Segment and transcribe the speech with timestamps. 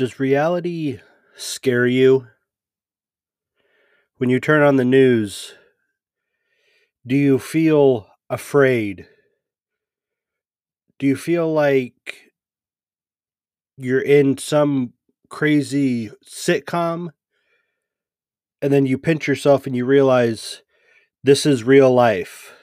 [0.00, 0.98] Does reality
[1.36, 2.28] scare you?
[4.16, 5.52] When you turn on the news,
[7.06, 9.06] do you feel afraid?
[10.98, 12.32] Do you feel like
[13.76, 14.94] you're in some
[15.28, 17.10] crazy sitcom?
[18.62, 20.62] And then you pinch yourself and you realize
[21.22, 22.54] this is real life.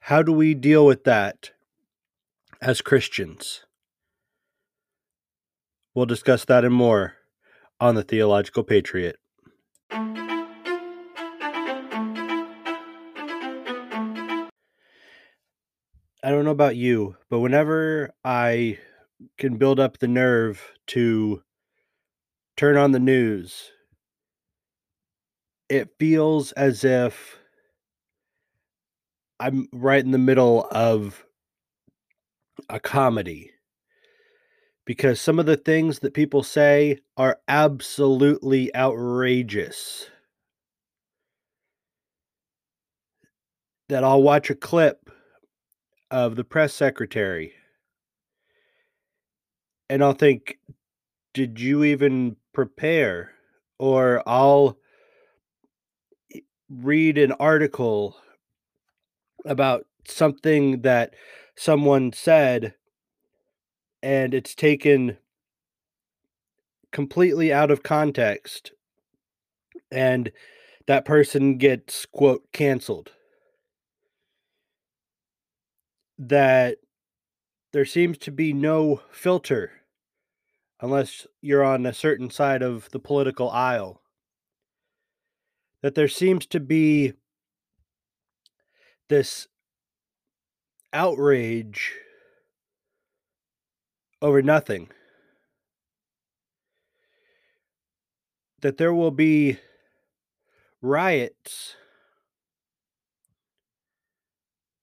[0.00, 1.52] How do we deal with that
[2.60, 3.66] as Christians?
[5.94, 7.14] We'll discuss that and more
[7.80, 9.16] on the Theological Patriot.
[16.22, 18.78] I don't know about you, but whenever I
[19.38, 21.42] can build up the nerve to
[22.56, 23.70] turn on the news,
[25.68, 27.38] it feels as if
[29.40, 31.24] I'm right in the middle of
[32.68, 33.50] a comedy
[34.90, 40.10] because some of the things that people say are absolutely outrageous.
[43.88, 45.08] That I'll watch a clip
[46.10, 47.52] of the press secretary
[49.88, 50.58] and I'll think,
[51.34, 53.30] did you even prepare?
[53.78, 54.76] Or I'll
[56.68, 58.16] read an article
[59.44, 61.14] about something that
[61.54, 62.74] someone said
[64.02, 65.18] and it's taken
[66.92, 68.72] completely out of context
[69.90, 70.30] and
[70.86, 73.12] that person gets quote canceled.
[76.18, 76.78] That
[77.72, 79.70] there seems to be no filter
[80.80, 84.00] unless you're on a certain side of the political aisle.
[85.82, 87.14] That there seems to be
[89.08, 89.48] this
[90.92, 91.94] outrage
[94.22, 94.88] over nothing.
[98.60, 99.58] That there will be
[100.82, 101.76] riots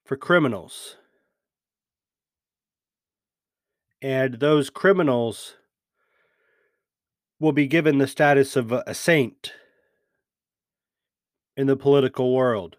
[0.06, 0.96] for criminals.
[4.02, 5.56] And those criminals
[7.40, 9.54] will be given the status of a saint
[11.56, 12.78] in the political world.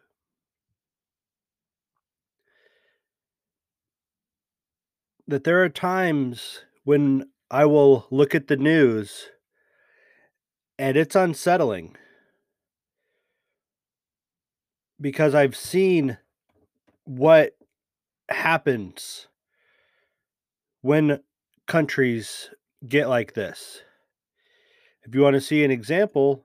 [5.28, 9.28] That there are times when I will look at the news
[10.78, 11.96] and it's unsettling
[14.98, 16.16] because I've seen
[17.04, 17.56] what
[18.30, 19.28] happens
[20.80, 21.20] when
[21.66, 22.48] countries
[22.86, 23.82] get like this.
[25.04, 26.44] If you want to see an example,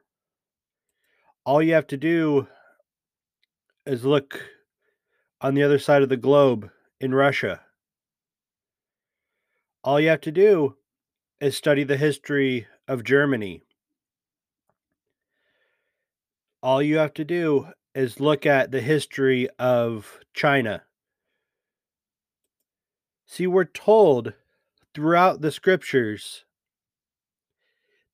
[1.45, 2.47] all you have to do
[3.85, 4.41] is look
[5.39, 6.69] on the other side of the globe
[6.99, 7.62] in Russia
[9.83, 10.75] all you have to do
[11.41, 13.61] is study the history of Germany.
[16.61, 20.83] All you have to do is look at the history of China.
[23.25, 24.33] See, we're told
[24.93, 26.45] throughout the scriptures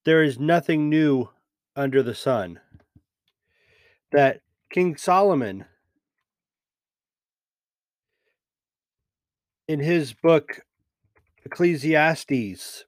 [0.05, 1.29] there is nothing new
[1.75, 2.59] under the sun.
[4.11, 4.41] That
[4.71, 5.65] King Solomon,
[9.67, 10.61] in his book
[11.51, 12.85] Ecclesiastes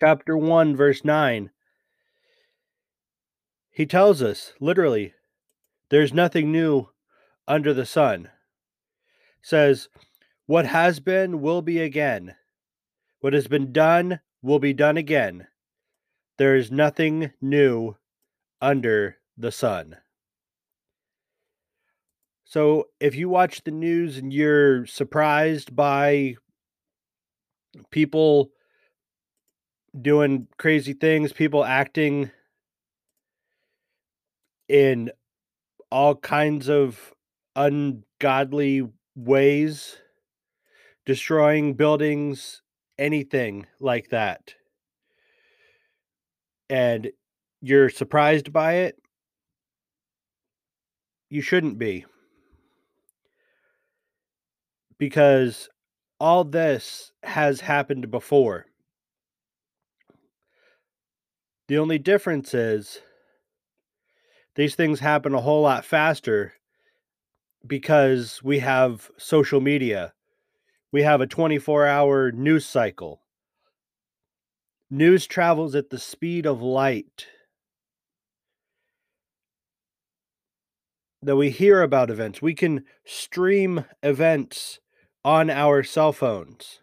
[0.00, 1.50] chapter 1, verse 9.
[3.70, 5.14] He tells us literally,
[5.90, 6.88] there's nothing new
[7.46, 8.30] under the sun.
[9.40, 9.88] Says,
[10.46, 12.34] what has been will be again.
[13.20, 15.46] What has been done will be done again.
[16.36, 17.96] There is nothing new
[18.60, 19.98] under the sun.
[22.44, 26.34] So if you watch the news and you're surprised by
[27.90, 28.50] people
[30.00, 32.30] doing crazy things, people acting
[34.68, 35.10] in
[35.90, 37.12] all kinds of
[37.56, 38.86] ungodly
[39.16, 39.96] ways,
[41.06, 42.62] destroying buildings,
[42.98, 44.54] anything like that.
[46.68, 47.10] And
[47.60, 48.98] you're surprised by it,
[51.30, 52.04] you shouldn't be.
[54.98, 55.68] Because
[56.20, 58.66] all this has happened before.
[61.68, 63.00] The only difference is
[64.54, 66.54] these things happen a whole lot faster
[67.66, 70.14] because we have social media.
[70.90, 73.22] We have a 24 hour news cycle.
[74.90, 77.26] News travels at the speed of light.
[81.20, 82.40] That we hear about events.
[82.40, 84.80] We can stream events
[85.24, 86.80] on our cell phones.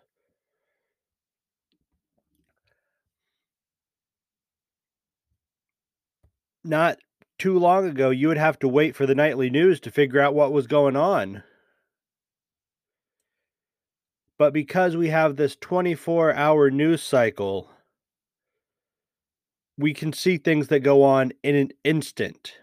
[6.63, 6.97] Not
[7.37, 10.33] too long ago, you would have to wait for the nightly news to figure out
[10.33, 11.43] what was going on.
[14.37, 17.69] But because we have this 24 hour news cycle,
[19.77, 22.57] we can see things that go on in an instant.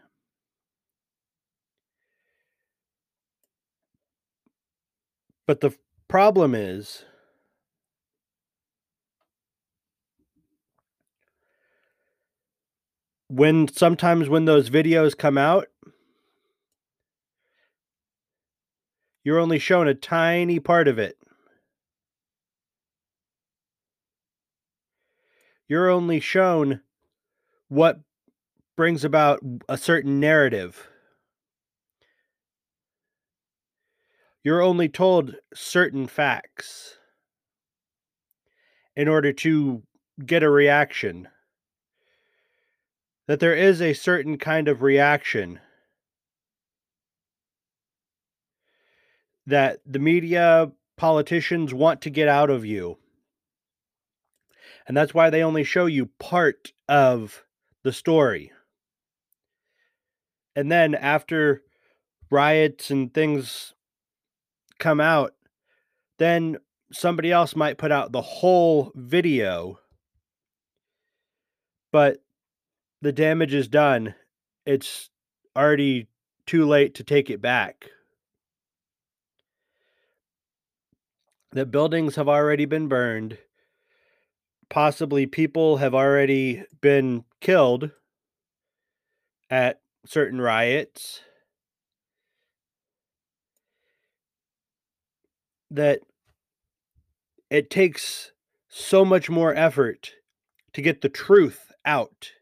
[5.46, 5.74] But the
[6.08, 7.04] problem is
[13.28, 15.66] when sometimes when those videos come out,
[19.24, 21.16] you're only shown a tiny part of it.
[25.66, 26.82] You're only shown
[27.68, 28.00] what
[28.76, 30.88] brings about a certain narrative.
[34.44, 36.98] You're only told certain facts
[38.96, 39.82] in order to
[40.24, 41.28] get a reaction
[43.28, 45.60] that there is a certain kind of reaction
[49.46, 52.98] that the media politicians want to get out of you.
[54.86, 57.44] And that's why they only show you part of
[57.84, 58.52] the story.
[60.54, 61.62] And then after
[62.30, 63.74] riots and things
[64.82, 65.32] come out,
[66.18, 66.58] then
[66.92, 69.78] somebody else might put out the whole video.
[71.92, 72.18] But
[73.00, 74.14] the damage is done.
[74.66, 75.08] It's
[75.56, 76.08] already
[76.46, 77.90] too late to take it back.
[81.52, 83.38] The buildings have already been burned.
[84.68, 87.90] Possibly people have already been killed
[89.50, 91.20] at certain riots.
[95.74, 96.00] That
[97.50, 98.32] it takes
[98.68, 100.12] so much more effort
[100.74, 102.32] to get the truth out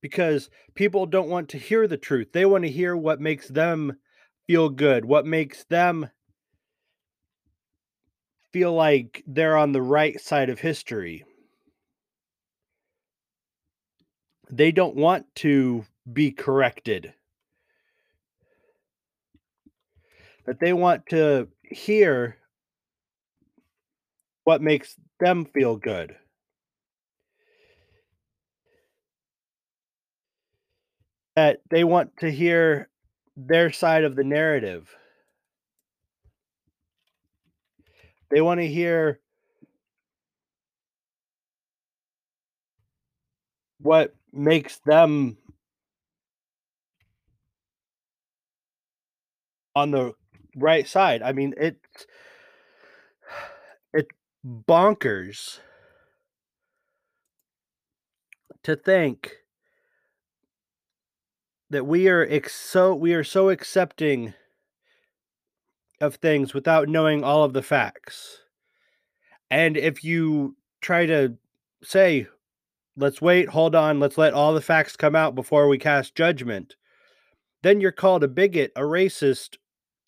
[0.00, 2.28] because people don't want to hear the truth.
[2.32, 3.98] They want to hear what makes them
[4.46, 6.10] feel good, what makes them
[8.52, 11.24] feel like they're on the right side of history.
[14.50, 17.12] They don't want to be corrected.
[20.46, 22.38] That they want to hear
[24.44, 26.16] what makes them feel good.
[31.36, 32.88] that they want to hear
[33.36, 34.88] their side of the narrative.
[38.30, 39.20] They want to hear
[43.80, 45.36] what makes them
[49.76, 50.14] on the
[50.56, 51.22] right side.
[51.22, 52.06] I mean, it's
[53.92, 54.08] it
[54.44, 55.60] bonkers
[58.62, 59.36] to think
[61.70, 64.34] that we are ex- so we are so accepting
[66.00, 68.38] of things without knowing all of the facts.
[69.50, 71.36] And if you try to
[71.82, 72.26] say,
[72.96, 76.76] let's wait, hold on, let's let all the facts come out before we cast judgment,
[77.62, 79.56] then you're called a bigot, a racist,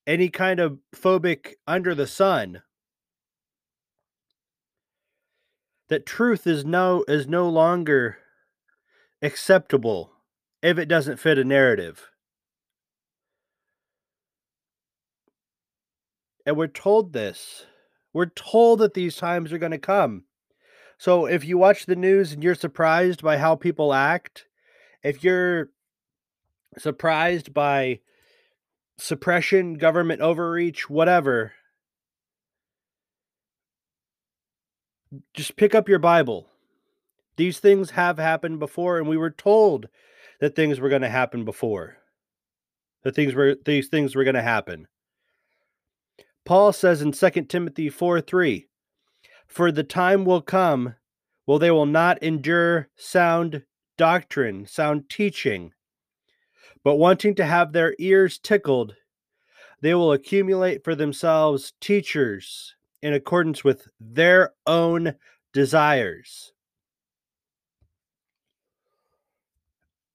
[0.08, 2.62] any kind of phobic under the sun.
[5.88, 8.18] That truth is no is no longer
[9.22, 10.12] acceptable
[10.62, 12.08] if it doesn't fit a narrative.
[16.46, 17.66] And we're told this.
[18.14, 20.24] We're told that these times are going to come.
[20.96, 24.46] So if you watch the news and you're surprised by how people act,
[25.02, 25.68] if you're
[26.78, 28.00] surprised by
[28.98, 31.52] suppression, government overreach, whatever,
[35.34, 36.48] just pick up your Bible.
[37.36, 39.88] These things have happened before, and we were told
[40.40, 41.98] that things were going to happen before.
[43.04, 44.88] That things were these things were going to happen.
[46.44, 48.68] Paul says in 2 Timothy 4 3,
[49.46, 50.94] For the time will come,
[51.46, 53.62] well, they will not endure sound
[53.96, 55.72] doctrine, sound teaching,
[56.84, 58.94] but wanting to have their ears tickled,
[59.80, 65.14] they will accumulate for themselves teachers in accordance with their own
[65.52, 66.52] desires.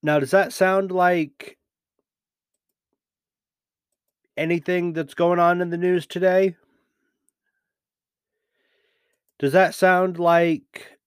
[0.02, 1.58] Now, does that sound like
[4.36, 6.58] anything that's going on in the news today?
[9.40, 10.98] Does that sound like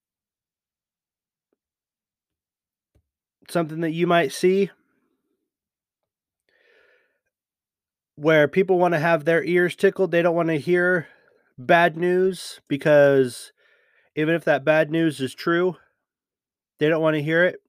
[3.49, 4.71] something that you might see?
[8.17, 11.09] Where people want to have their ears tickled, they don't want to hear
[11.59, 13.53] bad news because
[14.15, 15.77] even if that bad news is true,
[16.79, 17.61] they don't want to hear it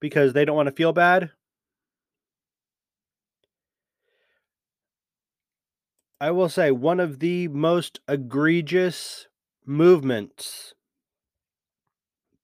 [0.00, 1.30] because they don't want to feel bad.
[6.20, 9.26] I will say one of the most egregious
[9.66, 10.74] movements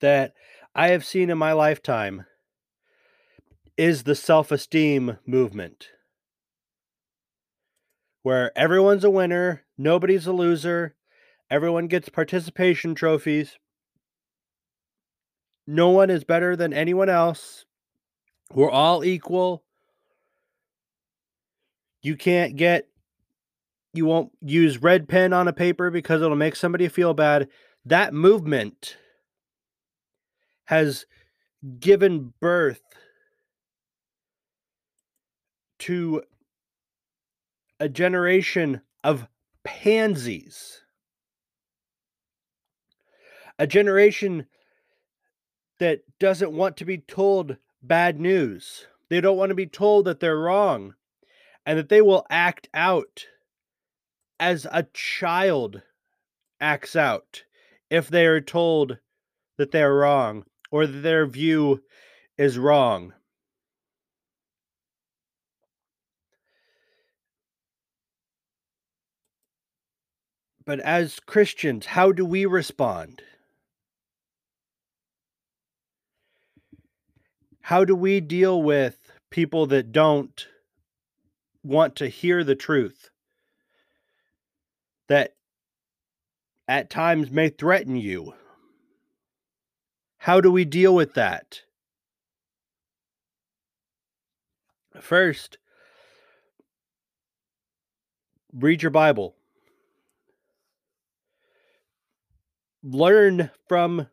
[0.01, 0.35] that
[0.75, 2.27] I have seen in my lifetime
[3.79, 5.89] is the self esteem movement,
[8.23, 10.95] where everyone's a winner, nobody's a loser,
[11.51, 13.59] everyone gets participation trophies,
[15.67, 17.65] no one is better than anyone else,
[18.55, 19.65] we're all equal.
[22.03, 22.89] You can't get
[23.95, 27.49] you won't use red pen on a paper because it'll make somebody feel bad.
[27.85, 28.97] That movement
[30.65, 31.05] has
[31.79, 32.81] given birth
[35.81, 36.23] to
[37.83, 39.27] a generation of
[39.65, 40.83] pansies.
[43.59, 44.47] A generation
[45.81, 48.87] that doesn't want to be told bad news.
[49.11, 50.95] They don't want to be told that they're wrong
[51.67, 53.27] and that they will act out
[54.39, 55.83] as a child
[56.61, 57.43] acts out
[57.91, 58.99] if they are told
[59.59, 61.83] that they're wrong or that their view
[62.39, 63.13] is wrong.
[70.65, 73.23] But as Christians, how do we respond?
[77.63, 80.47] How do we deal with people that don't
[81.63, 83.11] want to hear the truth?
[85.13, 85.35] that
[86.67, 88.33] at times may threaten you.
[90.17, 91.61] How do we deal with that?
[94.99, 95.59] First,
[98.55, 99.35] read your Bible.
[102.83, 104.09] Learn from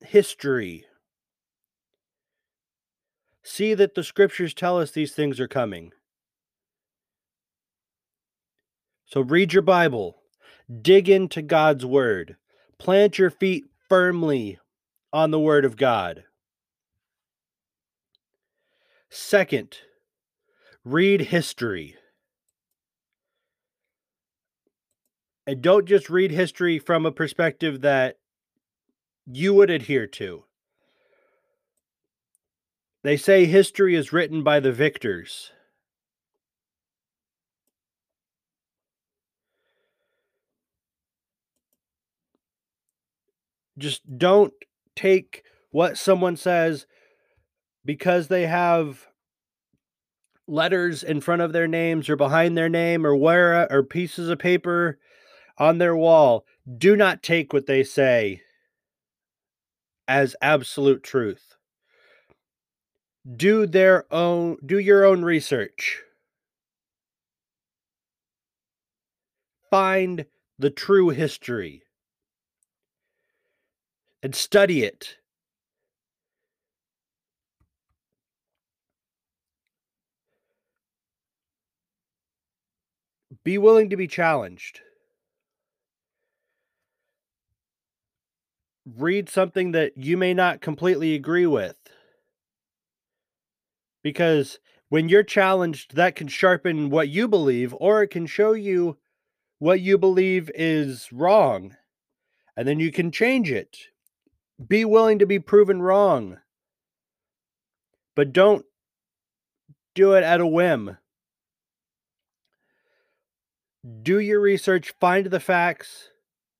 [0.00, 0.84] history.
[3.42, 5.92] See that the scriptures tell us these things are coming.
[9.06, 10.16] So read your Bible,
[10.82, 12.36] dig into God's word,
[12.78, 14.58] plant your feet firmly
[15.12, 16.24] on the word of God.
[19.08, 19.78] Second,
[20.84, 21.96] read history.
[25.48, 28.18] And don't just read history from a perspective that
[29.24, 30.44] you would adhere to.
[33.02, 35.52] They say history is written by the victors.
[43.78, 44.52] just don't
[44.96, 46.86] take what someone says
[47.84, 49.06] because they have
[50.46, 54.38] letters in front of their names or behind their name or where or pieces of
[54.38, 54.98] paper
[55.58, 56.44] on their wall
[56.78, 58.42] do not take what they say
[60.06, 61.56] as absolute truth
[63.36, 66.02] do their own do your own research
[69.70, 70.24] find
[70.58, 71.82] the true history
[74.22, 75.16] and study it.
[83.44, 84.80] Be willing to be challenged.
[88.96, 91.76] Read something that you may not completely agree with.
[94.02, 98.96] Because when you're challenged, that can sharpen what you believe, or it can show you
[99.58, 101.76] what you believe is wrong.
[102.56, 103.88] And then you can change it
[104.66, 106.38] be willing to be proven wrong.
[108.16, 108.64] But don't
[109.94, 110.98] do it at a whim.
[114.02, 116.10] Do your research, find the facts,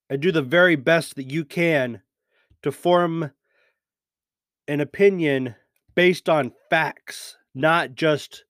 [0.09, 2.03] and do the very best that you can
[2.63, 3.31] to form
[4.67, 5.55] an opinion
[5.95, 8.45] based on facts, not just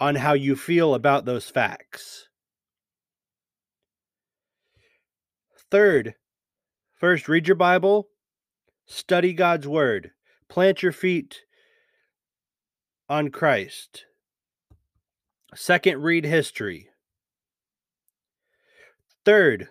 [0.00, 2.28] on how you feel about those facts.
[5.70, 6.14] Third,
[6.94, 8.08] first read your Bible,
[8.90, 10.12] Study God's word.
[10.48, 11.42] Plant your feet
[13.06, 14.06] on Christ.
[15.54, 16.88] Second, read history.
[19.26, 19.68] Third,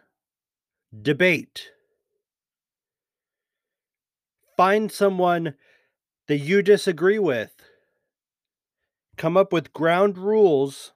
[1.01, 1.72] debate.
[4.58, 5.54] Find someone
[6.28, 7.54] that you disagree with.
[9.16, 10.92] Come up with ground rules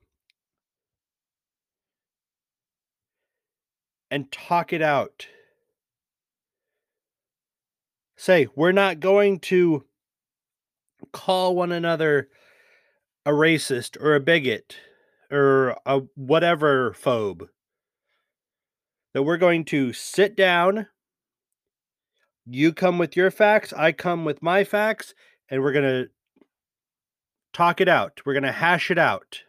[4.09, 5.27] and talk it out
[8.21, 9.83] say we're not going to
[11.11, 12.29] call one another
[13.25, 14.77] a racist or a bigot
[15.31, 17.47] or a whatever phobe.
[19.13, 20.87] That we're going to sit down,
[22.45, 25.13] you come with your facts, I come with my facts,
[25.49, 26.09] and we're going to
[27.53, 28.21] talk it out.
[28.25, 29.43] We're going to hash it out.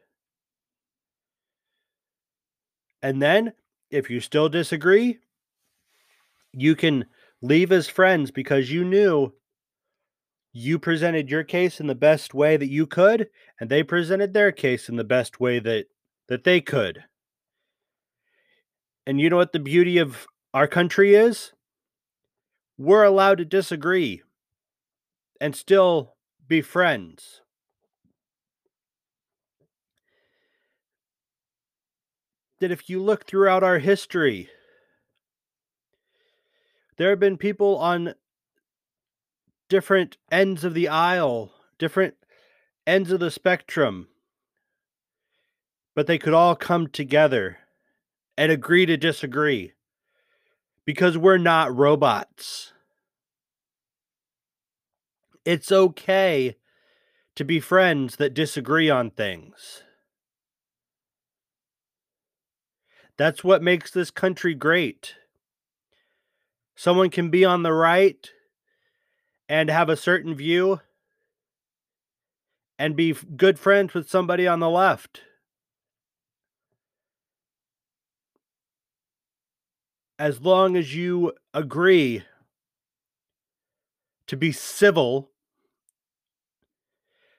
[3.02, 3.52] And then,
[3.90, 5.18] if you still disagree,
[6.52, 7.06] you can
[7.40, 9.32] leave as friends because you knew
[10.52, 14.52] you presented your case in the best way that you could and they presented their
[14.52, 15.86] case in the best way that
[16.28, 17.04] that they could
[19.06, 21.52] and you know what the beauty of our country is
[22.78, 24.22] we're allowed to disagree
[25.40, 26.14] and still
[26.46, 27.40] be friends.
[32.60, 34.48] That if you look throughout our history
[36.96, 38.14] there have been people on
[39.68, 42.14] different ends of the aisle, different
[42.86, 44.08] ends of the spectrum,
[45.94, 47.58] but they could all come together
[48.36, 49.72] and agree to disagree
[50.84, 52.72] because we're not robots.
[55.44, 56.56] It's okay
[57.34, 59.82] to be friends that disagree on things.
[63.16, 65.14] That's what makes this country great.
[66.74, 68.30] Someone can be on the right
[69.48, 70.80] and have a certain view
[72.78, 75.22] and be good friends with somebody on the left.
[80.18, 82.24] As long as you agree
[84.26, 85.30] to be civil,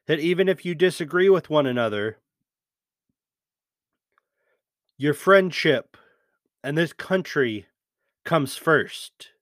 [0.06, 2.18] that even if you disagree with one another,
[4.98, 5.98] your friendship
[6.64, 7.68] and this country
[8.26, 9.34] comes first.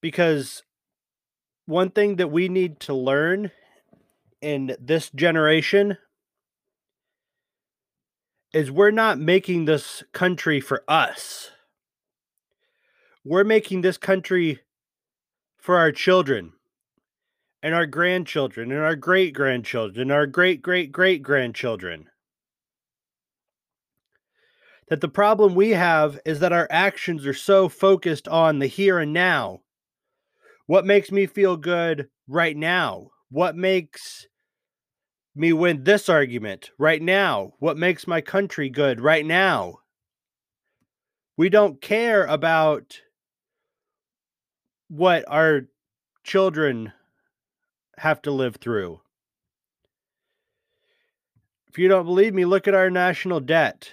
[0.00, 0.62] because
[1.66, 3.50] one thing that we need to learn
[4.40, 5.98] in this generation
[8.52, 11.50] is we're not making this country for us.
[13.24, 14.60] We're making this country
[15.58, 16.52] for our children
[17.62, 22.08] and our grandchildren and our great grandchildren, and our great great great grandchildren.
[24.88, 28.98] That the problem we have is that our actions are so focused on the here
[28.98, 29.60] and now
[30.68, 33.08] what makes me feel good right now?
[33.30, 34.28] What makes
[35.38, 37.52] me win this argument right now?
[37.58, 39.80] What makes my country good right now?
[41.36, 43.00] We don't care about
[44.88, 45.68] what our
[46.24, 46.92] children
[47.98, 49.00] have to live through.
[51.68, 53.92] If you don't believe me, look at our national debt.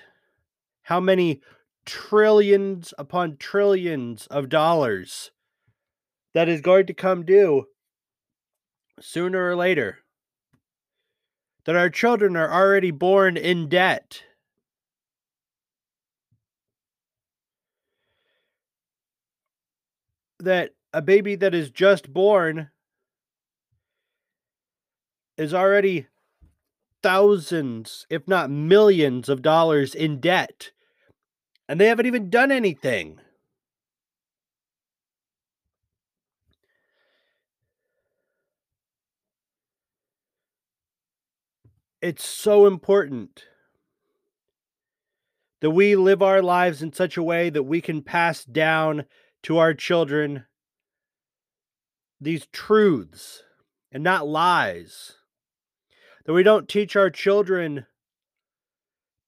[0.84, 1.42] How many
[1.86, 5.32] trillions upon trillions of dollars
[6.34, 7.66] that is going to come due
[9.00, 10.00] sooner or later.
[11.66, 14.24] That our children are already born in debt.
[20.40, 22.70] That a baby that is just born
[25.38, 26.08] is already
[27.02, 30.72] thousands, if not millions, of dollars in debt.
[31.68, 33.20] And they haven't even done anything.
[42.06, 43.46] It's so important
[45.60, 49.06] that we live our lives in such a way that we can pass down
[49.42, 50.46] to our children
[52.22, 53.42] these truths
[53.92, 55.14] and not lies.
[56.26, 57.88] That we don't teach our children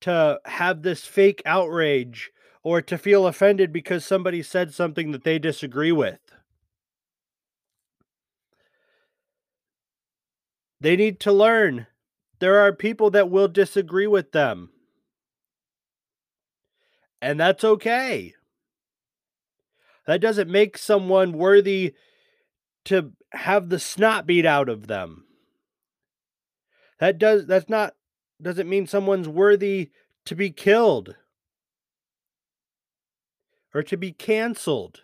[0.01, 2.29] to have this fake outrage
[2.61, 6.19] or to feel offended because somebody said something that they disagree with.
[10.79, 11.87] They need to learn
[12.39, 14.69] there are people that will disagree with them.
[17.21, 18.36] And that's okay.
[20.06, 21.95] That doesn't make someone worthy
[22.86, 25.26] to have the snot beat out of them.
[27.00, 27.95] That does that's not
[28.41, 29.91] doesn't mean someone's worthy
[30.26, 31.15] to be killed
[33.73, 35.02] or to be canceled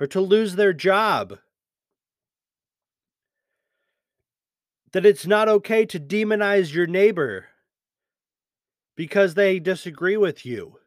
[0.00, 1.38] or to lose their job.
[4.94, 7.46] That it's not okay to demonize your neighbor
[8.96, 10.78] because they disagree with you.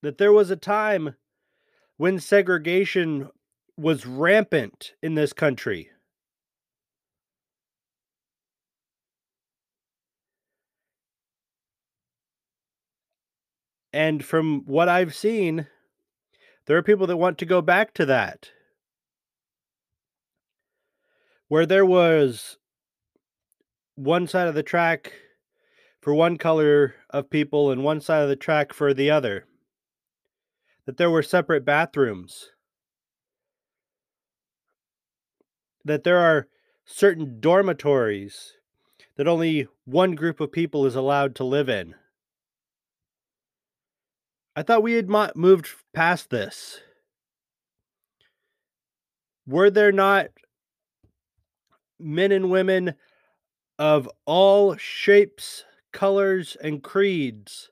[0.00, 1.16] That there was a time
[1.98, 3.28] when segregation
[3.76, 5.90] was rampant in this country.
[13.92, 15.66] And from what I've seen,
[16.64, 18.52] there are people that want to go back to that
[21.48, 22.58] where there was
[23.94, 25.12] one side of the track
[26.00, 29.46] for one color of people and one side of the track for the other.
[30.86, 32.52] that there were separate bathrooms,
[35.84, 36.46] that there are
[36.84, 38.54] certain dormitories
[39.16, 41.94] that only one group of people is allowed to live in.
[44.54, 46.80] I thought we had mo- moved past this.
[49.46, 50.28] Were there not
[51.98, 52.94] men and women
[53.78, 57.70] of all shapes, colors, and creeds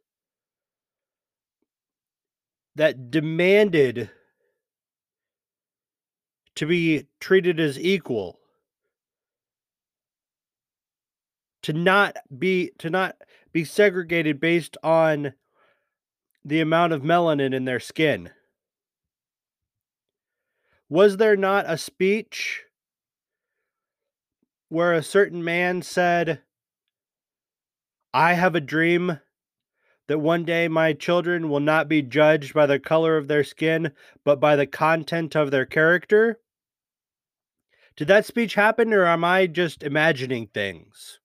[2.76, 4.10] that demanded
[6.56, 8.38] to be treated as equal?
[11.64, 13.16] to not be to not
[13.50, 15.32] be segregated based on
[16.44, 18.28] the amount of melanin in their skin.
[20.90, 22.64] Was there not a speech
[24.74, 26.42] where a certain man said,
[28.12, 29.20] I have a dream
[30.08, 33.92] that one day my children will not be judged by the color of their skin,
[34.24, 36.40] but by the content of their character?
[37.96, 41.20] Did that speech happen, or am I just imagining things?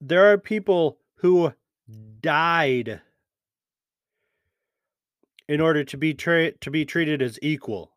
[0.00, 1.52] there are people who
[2.20, 3.00] died
[5.48, 7.92] in order to be tra- to be treated as equal.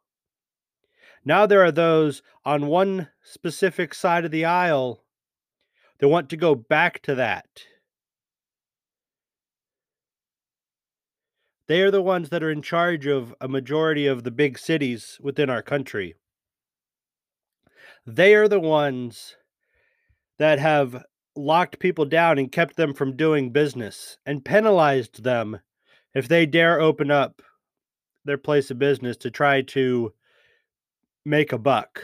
[1.26, 5.04] Now there are those on one specific side of the aisle
[6.00, 7.66] that want to go back to that.
[11.68, 15.20] They are the ones that are in charge of a majority of the big cities
[15.22, 16.16] within our country.
[18.08, 19.36] They are the ones
[20.40, 21.04] that have
[21.36, 25.60] locked people down and kept them from doing business and penalized them
[26.14, 27.42] if they dare open up
[28.26, 30.14] their place of business to try to
[31.26, 32.04] make a buck.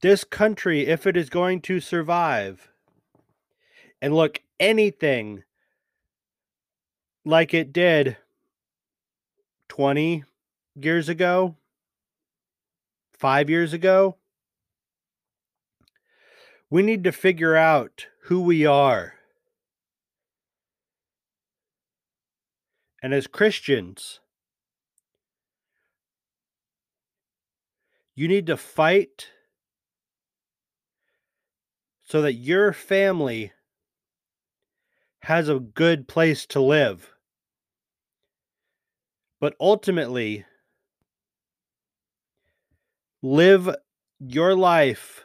[0.00, 2.68] This country, if it is going to survive
[4.00, 5.44] and look anything
[7.24, 8.16] like it did
[9.68, 10.24] 20
[10.74, 11.56] years ago,
[13.22, 14.16] five years ago.
[16.68, 19.14] We need to figure out who we are.
[23.02, 24.20] And as Christians,
[28.14, 29.28] you need to fight
[32.04, 33.52] so that your family
[35.20, 37.14] has a good place to live.
[39.40, 40.44] But ultimately,
[43.24, 43.72] Live
[44.18, 45.24] your life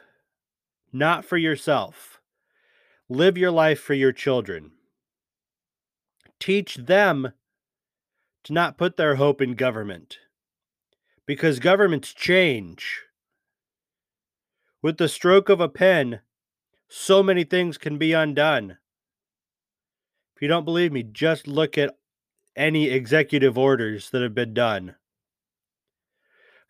[0.92, 2.17] not for yourself.
[3.08, 4.72] Live your life for your children.
[6.38, 7.32] Teach them
[8.44, 10.18] to not put their hope in government
[11.26, 13.02] because governments change.
[14.82, 16.20] With the stroke of a pen,
[16.88, 18.78] so many things can be undone.
[20.36, 21.98] If you don't believe me, just look at
[22.56, 24.94] any executive orders that have been done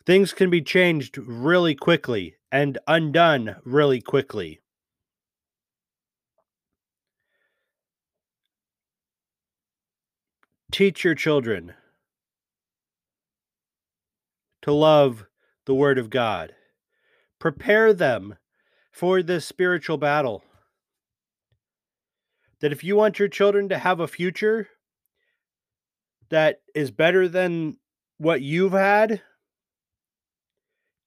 [0.09, 4.59] things can be changed really quickly and undone really quickly.
[10.70, 11.74] Teach your children
[14.62, 15.26] to love
[15.64, 16.54] the Word of God.
[17.38, 18.37] Prepare them
[18.92, 20.42] for this spiritual battle.
[22.61, 24.68] That if you want your children to have a future
[26.28, 27.76] that is better than
[28.18, 29.22] what you've had,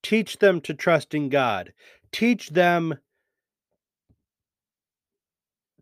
[0.03, 1.73] Teach them to trust in God.
[2.11, 2.97] Teach them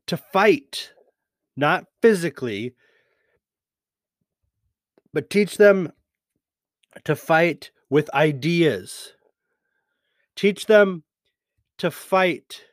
[0.07, 0.91] to fight,
[1.55, 2.75] not physically,
[5.13, 5.91] but teach them
[7.04, 9.13] to fight with ideas.
[10.36, 11.04] Teach them
[11.78, 12.65] to fight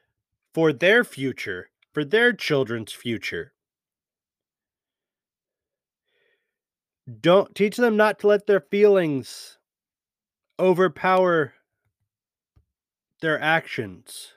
[0.52, 3.52] for their future, for their children's future.
[7.20, 9.58] Don't teach them not to let their feelings
[10.58, 11.54] overpower
[13.20, 14.32] their actions.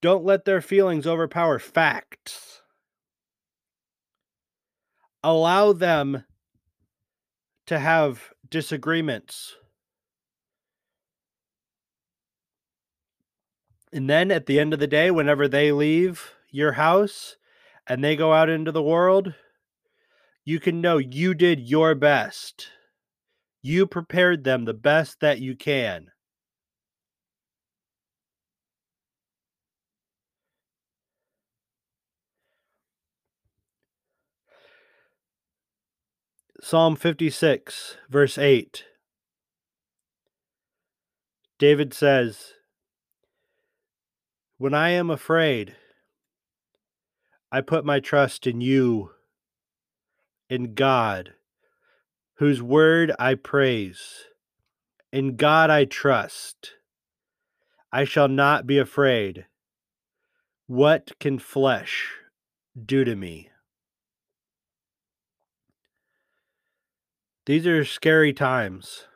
[0.00, 2.61] Don't let their feelings overpower facts.
[5.24, 6.24] Allow them
[7.66, 9.54] to have disagreements.
[13.92, 17.36] And then at the end of the day, whenever they leave your house
[17.86, 19.34] and they go out into the world,
[20.44, 22.68] you can know you did your best.
[23.62, 26.11] You prepared them the best that you can.
[36.64, 38.84] Psalm 56, verse 8
[41.58, 42.52] David says,
[44.58, 45.74] When I am afraid,
[47.50, 49.10] I put my trust in you,
[50.48, 51.32] in God,
[52.36, 54.26] whose word I praise.
[55.12, 56.74] In God I trust.
[57.92, 59.46] I shall not be afraid.
[60.68, 62.12] What can flesh
[62.86, 63.48] do to me?
[67.44, 69.06] These are scary times.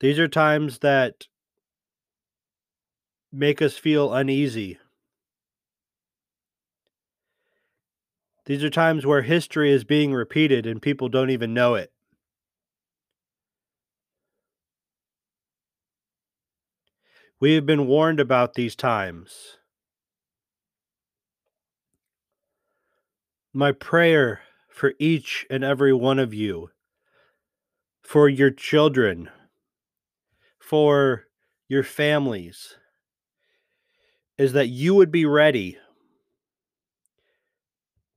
[0.00, 1.26] These are times that
[3.30, 4.78] make us feel uneasy.
[8.46, 11.92] These are times where history is being repeated and people don't even know it.
[17.38, 19.58] We have been warned about these times.
[23.52, 24.40] My prayer
[24.76, 26.68] for each and every one of you,
[28.02, 29.30] for your children,
[30.58, 31.24] for
[31.66, 32.76] your families,
[34.36, 35.78] is that you would be ready.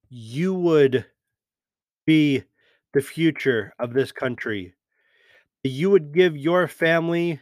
[0.09, 1.05] You would
[2.05, 2.43] be
[2.91, 4.73] the future of this country.
[5.63, 7.39] You would give your family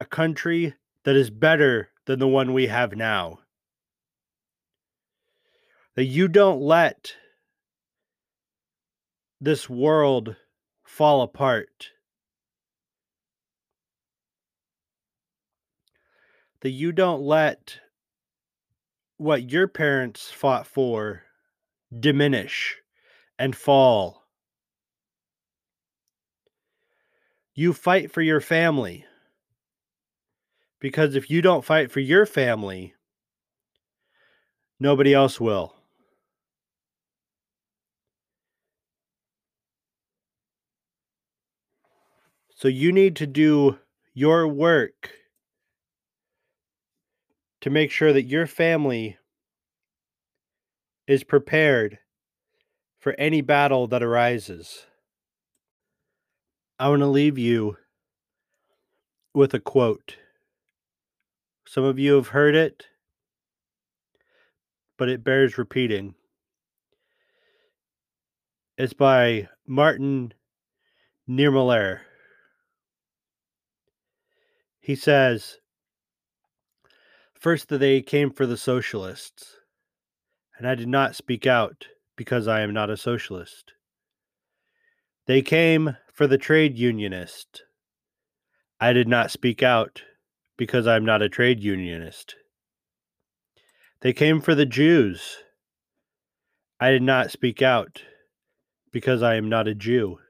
[0.00, 0.74] a country
[1.04, 3.38] that is better than the one we have now
[5.96, 7.14] that you don't let
[9.40, 10.36] this world
[10.84, 11.90] fall apart.
[16.60, 17.78] That you don't let
[19.16, 21.22] what your parents fought for
[21.98, 22.76] diminish
[23.38, 24.22] and fall.
[27.54, 29.06] You fight for your family.
[30.78, 32.94] Because if you don't fight for your family,
[34.78, 35.75] nobody else will.
[42.56, 43.78] So you need to do
[44.14, 45.10] your work
[47.60, 49.18] to make sure that your family
[51.06, 51.98] is prepared
[52.98, 54.86] for any battle that arises.
[56.78, 57.76] I want to leave you
[59.34, 60.16] with a quote.
[61.66, 62.86] Some of you have heard it,
[64.96, 66.14] but it bears repeating.
[68.78, 70.32] It's by Martin
[71.28, 72.05] Niemöller.
[74.86, 75.58] He says,
[77.34, 79.56] First, they came for the socialists,
[80.56, 83.72] and I did not speak out because I am not a socialist.
[85.26, 87.64] They came for the trade unionist.
[88.78, 90.04] I did not speak out
[90.56, 92.36] because I am not a trade unionist.
[94.02, 95.38] They came for the Jews.
[96.78, 98.02] I did not speak out
[98.92, 100.20] because I am not a Jew.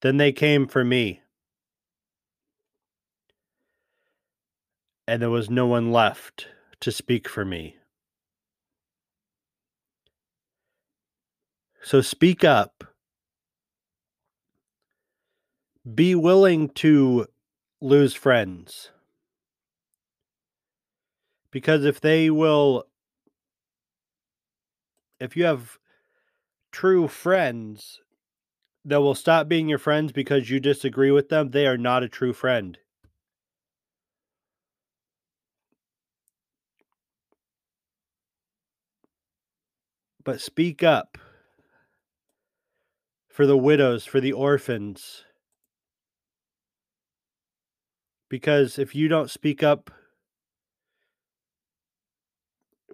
[0.00, 1.20] Then they came for me.
[5.06, 6.48] And there was no one left
[6.80, 7.76] to speak for me.
[11.82, 12.84] So speak up.
[15.94, 17.26] Be willing to
[17.82, 18.90] lose friends.
[21.50, 22.84] Because if they will,
[25.20, 25.78] if you have
[26.72, 28.00] true friends
[28.84, 32.08] that will stop being your friends because you disagree with them, they are not a
[32.08, 32.78] true friend.
[40.24, 41.18] But speak up
[43.28, 45.24] for the widows, for the orphans.
[48.28, 49.90] Because if you don't speak up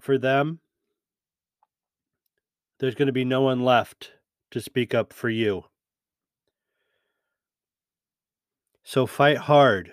[0.01, 0.59] for them,
[2.79, 4.13] there's going to be no one left
[4.51, 5.65] to speak up for you.
[8.83, 9.93] So fight hard.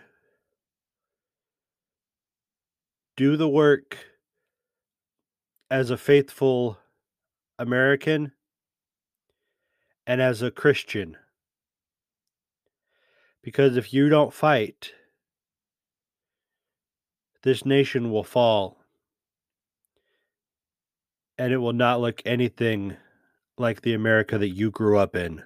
[3.15, 3.97] Do the work
[5.69, 6.79] as a faithful
[7.59, 8.31] American
[10.05, 11.17] and as a Christian.
[13.41, 14.93] Because if you don't fight,
[17.43, 18.77] this nation will fall.
[21.37, 22.97] And it will not look anything
[23.57, 25.43] like the America that you grew up in.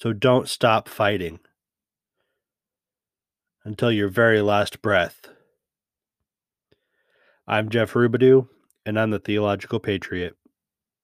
[0.00, 1.40] So don't stop fighting
[3.64, 5.28] until your very last breath.
[7.46, 8.48] I'm Jeff Rubidoux
[8.88, 10.34] and I'm the Theological Patriot.